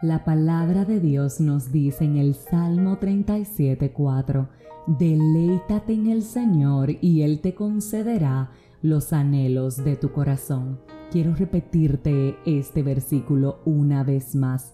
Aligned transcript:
La 0.00 0.24
palabra 0.24 0.84
de 0.84 1.00
Dios 1.00 1.40
nos 1.40 1.72
dice 1.72 2.04
en 2.04 2.18
el 2.18 2.36
Salmo 2.36 3.00
37:4, 3.00 4.48
Deleítate 4.86 5.92
en 5.92 6.06
el 6.06 6.22
Señor 6.22 6.90
y 7.00 7.22
Él 7.22 7.40
te 7.40 7.54
concederá 7.54 8.52
los 8.80 9.12
anhelos 9.12 9.82
de 9.82 9.96
tu 9.96 10.12
corazón. 10.12 10.78
Quiero 11.10 11.34
repetirte 11.34 12.36
este 12.46 12.84
versículo 12.84 13.58
una 13.64 14.04
vez 14.04 14.36
más. 14.36 14.72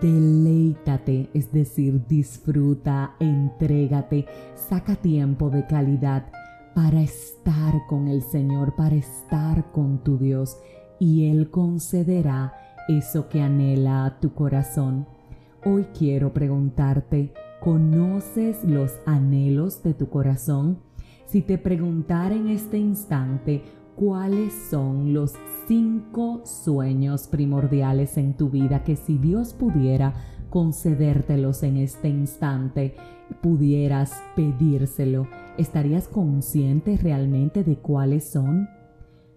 Deleítate, 0.00 1.28
es 1.34 1.52
decir, 1.52 2.06
disfruta, 2.06 3.16
entrégate, 3.20 4.24
saca 4.54 4.96
tiempo 4.96 5.50
de 5.50 5.66
calidad 5.66 6.32
para 6.74 7.02
estar 7.02 7.74
con 7.86 8.08
el 8.08 8.22
Señor, 8.22 8.74
para 8.76 8.96
estar 8.96 9.70
con 9.72 10.02
tu 10.02 10.16
Dios 10.16 10.56
y 10.98 11.26
Él 11.30 11.50
concederá 11.50 12.54
eso 12.88 13.28
que 13.28 13.40
anhela 13.40 14.18
tu 14.20 14.34
corazón. 14.34 15.06
Hoy 15.64 15.86
quiero 15.96 16.32
preguntarte, 16.32 17.32
¿conoces 17.60 18.62
los 18.64 18.92
anhelos 19.06 19.82
de 19.82 19.94
tu 19.94 20.08
corazón? 20.08 20.78
Si 21.26 21.42
te 21.42 21.58
preguntara 21.58 22.34
en 22.34 22.48
este 22.48 22.78
instante 22.78 23.62
cuáles 23.96 24.52
son 24.70 25.14
los 25.14 25.32
cinco 25.66 26.42
sueños 26.44 27.26
primordiales 27.26 28.18
en 28.18 28.34
tu 28.34 28.50
vida 28.50 28.84
que 28.84 28.96
si 28.96 29.16
Dios 29.18 29.54
pudiera 29.54 30.14
concedértelos 30.50 31.62
en 31.62 31.78
este 31.78 32.08
instante, 32.08 32.94
pudieras 33.40 34.12
pedírselo, 34.36 35.26
¿estarías 35.58 36.06
consciente 36.06 36.96
realmente 36.96 37.64
de 37.64 37.76
cuáles 37.76 38.28
son? 38.30 38.68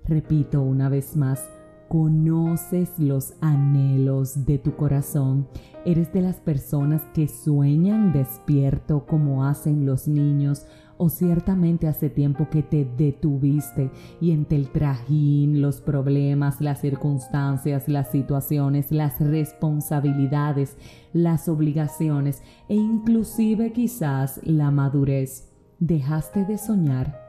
Repito 0.05 0.61
una 0.61 0.89
vez 0.89 1.15
más, 1.15 1.41
conoces 1.87 2.97
los 2.97 3.33
anhelos 3.41 4.45
de 4.45 4.57
tu 4.57 4.75
corazón. 4.75 5.47
Eres 5.85 6.11
de 6.11 6.21
las 6.21 6.37
personas 6.37 7.01
que 7.13 7.27
sueñan 7.27 8.11
despierto 8.11 9.05
como 9.05 9.45
hacen 9.45 9.85
los 9.85 10.07
niños 10.07 10.65
o 10.97 11.09
ciertamente 11.09 11.87
hace 11.87 12.09
tiempo 12.09 12.49
que 12.49 12.63
te 12.63 12.83
detuviste 12.83 13.91
y 14.19 14.31
entre 14.31 14.57
el 14.57 14.69
trajín, 14.69 15.61
los 15.61 15.79
problemas, 15.79 16.59
las 16.59 16.81
circunstancias, 16.81 17.87
las 17.87 18.11
situaciones, 18.11 18.91
las 18.91 19.19
responsabilidades, 19.19 20.75
las 21.13 21.47
obligaciones 21.47 22.41
e 22.67 22.75
inclusive 22.75 23.71
quizás 23.71 24.41
la 24.43 24.71
madurez, 24.71 25.51
dejaste 25.79 26.45
de 26.45 26.57
soñar. 26.57 27.27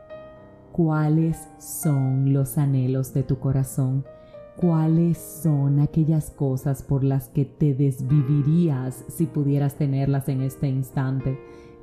¿Cuáles 0.73 1.49
son 1.59 2.33
los 2.33 2.57
anhelos 2.57 3.13
de 3.13 3.23
tu 3.23 3.39
corazón? 3.39 4.05
Cuáles 4.61 5.19
son 5.19 5.79
aquellas 5.79 6.31
cosas 6.31 6.83
por 6.83 7.05
las 7.05 7.29
que 7.29 7.45
te 7.45 7.75
desvivirías 7.75 9.05
si 9.09 9.27
pudieras 9.27 9.77
tenerlas 9.77 10.29
en 10.29 10.43
este 10.43 10.69
instante. 10.69 11.39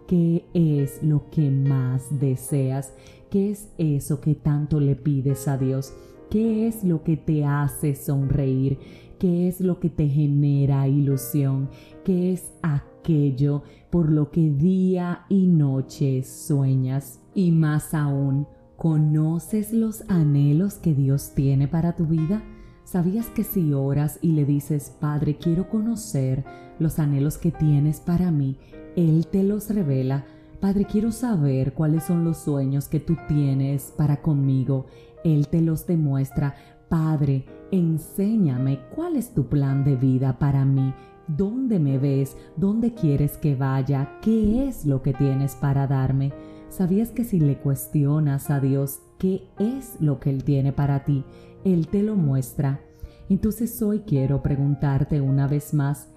¿Qué 0.08 0.46
es 0.54 1.02
lo 1.02 1.30
que 1.30 1.50
más 1.50 2.20
deseas? 2.20 2.94
¿Qué 3.32 3.52
es 3.52 3.70
eso 3.78 4.20
que 4.20 4.36
tanto 4.36 4.82
le 4.82 4.98
pides 4.98 5.48
a 5.48 5.58
Dios? 5.58 5.94
¿Qué 6.30 6.68
es 6.68 6.84
lo 6.84 7.02
que 7.04 7.16
te 7.16 7.46
hace 7.46 7.96
sonreír? 7.96 8.78
¿Qué 9.20 9.48
es 9.48 9.62
lo 9.62 9.80
que 9.80 9.90
te 9.90 10.10
genera 10.10 10.86
ilusión? 10.90 11.70
¿Qué 12.04 12.34
es 12.34 12.52
aquello 12.62 13.64
por 13.90 14.12
lo 14.12 14.32
que 14.32 14.50
día 14.50 15.22
y 15.30 15.48
noche 15.48 16.24
sueñas? 16.24 17.22
Y 17.34 17.52
más 17.52 17.94
aún, 17.94 18.48
¿conoces 18.76 19.72
los 19.72 20.04
anhelos 20.10 20.74
que 20.74 20.94
Dios 20.94 21.32
tiene 21.34 21.70
para 21.70 21.96
tu 21.96 22.06
vida? 22.06 22.44
¿Sabías 22.86 23.26
que 23.28 23.44
si 23.44 23.74
oras 23.74 24.20
y 24.22 24.34
le 24.34 24.46
dices, 24.46 24.96
Padre, 25.02 25.38
quiero 25.38 25.70
conocer 25.70 26.46
los 26.78 27.00
anhelos 27.00 27.40
que 27.40 27.52
tienes 27.52 28.00
para 28.00 28.30
mí, 28.30 28.58
Él 28.96 29.26
te 29.26 29.44
los 29.44 29.72
revela? 29.72 30.26
Padre, 30.60 30.86
quiero 30.86 31.12
saber 31.12 31.74
cuáles 31.74 32.04
son 32.04 32.24
los 32.24 32.38
sueños 32.38 32.88
que 32.88 33.00
tú 33.00 33.18
tienes 33.28 33.92
para 33.98 34.22
conmigo. 34.22 34.86
Él 35.24 35.48
te 35.48 35.62
los 35.62 35.88
demuestra. 35.88 36.56
Padre, 36.88 37.46
enséñame 37.72 38.80
cuál 38.96 39.16
es 39.16 39.34
tu 39.34 39.48
plan 39.48 39.84
de 39.84 39.96
vida 39.96 40.38
para 40.38 40.64
mí. 40.64 40.94
¿Dónde 41.28 41.80
me 41.80 41.98
ves? 41.98 42.38
¿Dónde 42.56 42.94
quieres 42.94 43.38
que 43.38 43.56
vaya? 43.56 44.20
¿Qué 44.22 44.68
es 44.68 44.86
lo 44.86 45.02
que 45.02 45.14
tienes 45.14 45.56
para 45.56 45.88
darme? 45.88 46.34
¿Sabías 46.76 47.12
que 47.12 47.24
si 47.24 47.40
le 47.40 47.58
cuestionas 47.58 48.50
a 48.50 48.60
Dios 48.60 49.00
qué 49.18 49.48
es 49.60 49.96
lo 50.02 50.20
que 50.20 50.30
Él 50.30 50.44
tiene 50.44 50.74
para 50.74 51.06
ti, 51.06 51.24
Él 51.64 51.88
te 51.88 52.04
lo 52.04 52.18
muestra? 52.18 52.82
Entonces 53.30 53.82
hoy 53.82 54.00
quiero 54.00 54.44
preguntarte 54.44 55.22
una 55.22 55.48
vez 55.48 55.74
más, 55.74 56.10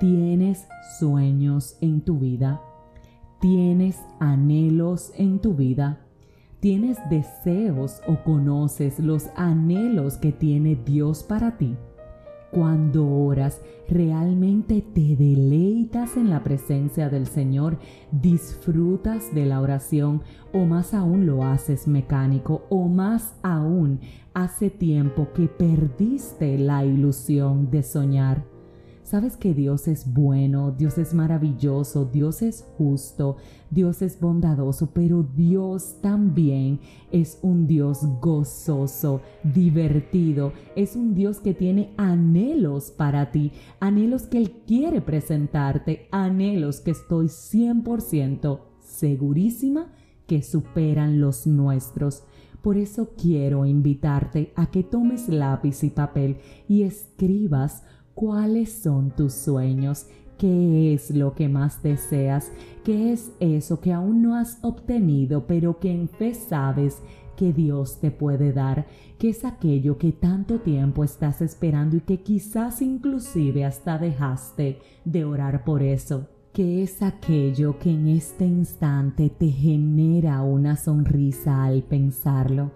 ¿tienes 0.00 0.68
sueños 0.98 1.76
en 1.82 2.00
tu 2.00 2.18
vida? 2.18 2.62
¿Tienes 3.42 4.00
anhelos 4.18 5.12
en 5.18 5.38
tu 5.38 5.52
vida? 5.52 6.00
¿Tienes 6.60 6.96
deseos 7.10 8.00
o 8.08 8.24
conoces 8.24 8.98
los 8.98 9.26
anhelos 9.36 10.16
que 10.16 10.32
tiene 10.32 10.76
Dios 10.76 11.24
para 11.24 11.58
ti? 11.58 11.76
Cuando 12.56 13.06
oras, 13.06 13.60
realmente 13.86 14.80
te 14.80 15.14
deleitas 15.14 16.16
en 16.16 16.30
la 16.30 16.42
presencia 16.42 17.10
del 17.10 17.26
Señor, 17.26 17.78
disfrutas 18.10 19.34
de 19.34 19.44
la 19.44 19.60
oración 19.60 20.22
o 20.54 20.64
más 20.64 20.94
aún 20.94 21.26
lo 21.26 21.44
haces 21.44 21.86
mecánico 21.86 22.64
o 22.70 22.88
más 22.88 23.34
aún 23.42 24.00
hace 24.32 24.70
tiempo 24.70 25.28
que 25.34 25.48
perdiste 25.48 26.56
la 26.56 26.82
ilusión 26.86 27.70
de 27.70 27.82
soñar. 27.82 28.55
Sabes 29.06 29.36
que 29.36 29.54
Dios 29.54 29.86
es 29.86 30.12
bueno, 30.12 30.72
Dios 30.72 30.98
es 30.98 31.14
maravilloso, 31.14 32.06
Dios 32.06 32.42
es 32.42 32.64
justo, 32.76 33.36
Dios 33.70 34.02
es 34.02 34.18
bondadoso, 34.18 34.90
pero 34.92 35.22
Dios 35.22 35.98
también 36.02 36.80
es 37.12 37.38
un 37.40 37.68
Dios 37.68 38.00
gozoso, 38.20 39.20
divertido, 39.44 40.52
es 40.74 40.96
un 40.96 41.14
Dios 41.14 41.38
que 41.38 41.54
tiene 41.54 41.94
anhelos 41.96 42.90
para 42.90 43.30
ti, 43.30 43.52
anhelos 43.78 44.22
que 44.22 44.38
Él 44.38 44.50
quiere 44.66 45.00
presentarte, 45.00 46.08
anhelos 46.10 46.80
que 46.80 46.90
estoy 46.90 47.26
100% 47.26 48.58
segurísima 48.80 49.92
que 50.26 50.42
superan 50.42 51.20
los 51.20 51.46
nuestros. 51.46 52.24
Por 52.60 52.76
eso 52.76 53.10
quiero 53.16 53.66
invitarte 53.66 54.52
a 54.56 54.66
que 54.72 54.82
tomes 54.82 55.28
lápiz 55.28 55.84
y 55.84 55.90
papel 55.90 56.38
y 56.66 56.82
escribas 56.82 57.84
¿Cuáles 58.16 58.72
son 58.72 59.10
tus 59.10 59.34
sueños? 59.34 60.06
¿Qué 60.38 60.94
es 60.94 61.10
lo 61.10 61.34
que 61.34 61.50
más 61.50 61.82
deseas? 61.82 62.50
¿Qué 62.82 63.12
es 63.12 63.30
eso 63.40 63.78
que 63.78 63.92
aún 63.92 64.22
no 64.22 64.36
has 64.36 64.58
obtenido 64.62 65.46
pero 65.46 65.78
que 65.78 65.92
en 65.92 66.08
fe 66.08 66.32
sabes 66.32 67.02
que 67.36 67.52
Dios 67.52 68.00
te 68.00 68.10
puede 68.10 68.54
dar? 68.54 68.86
¿Qué 69.18 69.28
es 69.28 69.44
aquello 69.44 69.98
que 69.98 70.12
tanto 70.12 70.60
tiempo 70.60 71.04
estás 71.04 71.42
esperando 71.42 71.98
y 71.98 72.00
que 72.00 72.22
quizás 72.22 72.80
inclusive 72.80 73.66
hasta 73.66 73.98
dejaste 73.98 74.78
de 75.04 75.24
orar 75.26 75.62
por 75.62 75.82
eso? 75.82 76.26
¿Qué 76.54 76.82
es 76.84 77.02
aquello 77.02 77.78
que 77.78 77.90
en 77.90 78.06
este 78.06 78.46
instante 78.46 79.28
te 79.28 79.48
genera 79.48 80.40
una 80.40 80.76
sonrisa 80.76 81.64
al 81.64 81.82
pensarlo? 81.82 82.72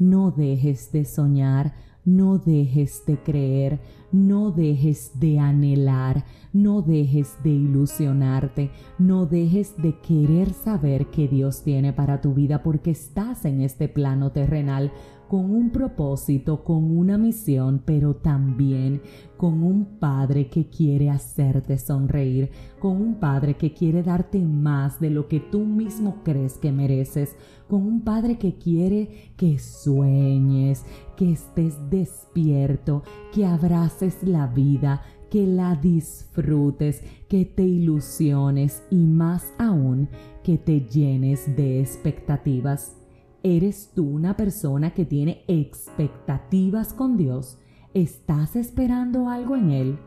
No 0.00 0.32
dejes 0.32 0.90
de 0.90 1.04
soñar, 1.04 1.74
no 2.04 2.38
dejes 2.38 3.04
de 3.06 3.18
creer, 3.18 3.80
no 4.12 4.50
dejes 4.50 5.12
de 5.20 5.38
anhelar, 5.38 6.24
no 6.52 6.82
dejes 6.82 7.36
de 7.44 7.50
ilusionarte, 7.50 8.70
no 8.98 9.26
dejes 9.26 9.76
de 9.76 9.98
querer 10.00 10.52
saber 10.52 11.06
qué 11.06 11.28
Dios 11.28 11.62
tiene 11.62 11.92
para 11.92 12.20
tu 12.20 12.34
vida 12.34 12.62
porque 12.62 12.90
estás 12.90 13.44
en 13.44 13.60
este 13.60 13.88
plano 13.88 14.32
terrenal 14.32 14.92
con 15.30 15.52
un 15.52 15.70
propósito, 15.70 16.64
con 16.64 16.90
una 16.98 17.16
misión, 17.16 17.80
pero 17.84 18.16
también 18.16 19.00
con 19.36 19.62
un 19.62 19.84
Padre 20.00 20.48
que 20.48 20.68
quiere 20.68 21.08
hacerte 21.08 21.78
sonreír, 21.78 22.50
con 22.80 23.00
un 23.00 23.14
Padre 23.14 23.54
que 23.54 23.72
quiere 23.72 24.02
darte 24.02 24.40
más 24.40 24.98
de 24.98 25.08
lo 25.08 25.28
que 25.28 25.38
tú 25.38 25.60
mismo 25.60 26.24
crees 26.24 26.58
que 26.58 26.72
mereces, 26.72 27.36
con 27.68 27.86
un 27.86 28.00
Padre 28.00 28.38
que 28.38 28.56
quiere 28.56 29.30
que 29.36 29.60
sueñes, 29.60 30.84
que 31.16 31.30
estés 31.30 31.76
despierto, 31.88 33.04
que 33.32 33.46
abraces 33.46 34.24
la 34.24 34.48
vida, 34.48 35.02
que 35.30 35.46
la 35.46 35.76
disfrutes, 35.76 37.04
que 37.28 37.44
te 37.44 37.62
ilusiones 37.62 38.82
y 38.90 38.96
más 38.96 39.44
aún 39.58 40.08
que 40.42 40.58
te 40.58 40.80
llenes 40.80 41.54
de 41.54 41.78
expectativas. 41.80 42.99
¿Eres 43.42 43.92
tú 43.94 44.06
una 44.06 44.36
persona 44.36 44.90
que 44.90 45.06
tiene 45.06 45.44
expectativas 45.48 46.92
con 46.92 47.16
Dios? 47.16 47.56
¿Estás 47.94 48.54
esperando 48.54 49.30
algo 49.30 49.56
en 49.56 49.70
Él? 49.70 49.98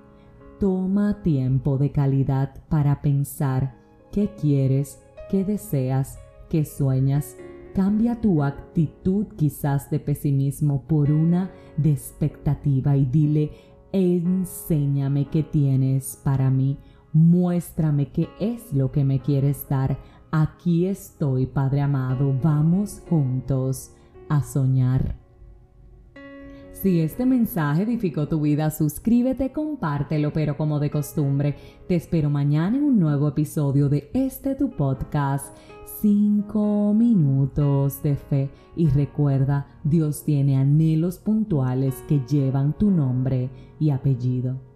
Toma 0.59 1.23
tiempo 1.23 1.79
de 1.79 1.91
calidad 1.91 2.53
para 2.69 3.01
pensar 3.01 3.75
qué 4.11 4.29
quieres, 4.39 5.01
qué 5.31 5.43
deseas, 5.43 6.19
qué 6.47 6.63
sueñas. 6.63 7.35
Cambia 7.73 8.21
tu 8.21 8.43
actitud 8.43 9.25
quizás 9.35 9.89
de 9.89 9.99
pesimismo 9.99 10.83
por 10.83 11.09
una 11.09 11.49
de 11.75 11.91
expectativa 11.91 12.95
y 12.95 13.05
dile, 13.05 13.51
enséñame 13.91 15.25
qué 15.29 15.41
tienes 15.41 16.21
para 16.23 16.51
mí, 16.51 16.77
muéstrame 17.13 18.11
qué 18.11 18.29
es 18.39 18.71
lo 18.73 18.91
que 18.91 19.03
me 19.03 19.21
quieres 19.21 19.67
dar. 19.67 19.97
Aquí 20.35 20.87
estoy, 20.87 21.45
Padre 21.45 21.81
amado, 21.81 22.35
vamos 22.41 23.03
juntos 23.07 23.91
a 24.29 24.41
soñar. 24.41 25.15
Si 26.71 27.01
este 27.01 27.27
mensaje 27.27 27.83
edificó 27.83 28.27
tu 28.27 28.41
vida, 28.41 28.71
suscríbete, 28.71 29.51
compártelo, 29.51 30.33
pero 30.33 30.57
como 30.57 30.79
de 30.79 30.89
costumbre, 30.89 31.55
te 31.87 31.93
espero 31.93 32.31
mañana 32.31 32.77
en 32.77 32.83
un 32.83 32.99
nuevo 32.99 33.27
episodio 33.27 33.89
de 33.89 34.09
este 34.15 34.55
tu 34.55 34.71
podcast, 34.71 35.55
5 36.01 36.95
minutos 36.95 38.01
de 38.01 38.15
fe. 38.15 38.49
Y 38.75 38.87
recuerda, 38.87 39.67
Dios 39.83 40.23
tiene 40.23 40.57
anhelos 40.57 41.19
puntuales 41.19 42.03
que 42.07 42.21
llevan 42.25 42.75
tu 42.75 42.89
nombre 42.89 43.51
y 43.79 43.91
apellido. 43.91 44.72